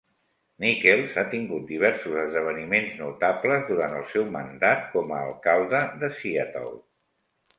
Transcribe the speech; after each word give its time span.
Nickels 0.63 1.11
ha 1.21 1.23
tingut 1.33 1.65
diversos 1.71 2.15
esdeveniments 2.21 2.95
notables 3.03 3.67
durant 3.69 3.93
el 3.99 4.07
seu 4.15 4.25
mandat 4.37 4.89
com 4.97 5.13
a 5.19 5.23
alcalde 5.29 5.83
de 6.05 6.13
Seattle. 6.23 6.75